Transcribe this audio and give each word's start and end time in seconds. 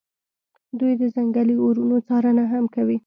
دوی 0.79 0.93
د 1.01 1.03
ځنګلي 1.15 1.55
اورونو 1.63 1.97
څارنه 2.07 2.43
هم 2.51 2.65
کوي 2.75 2.97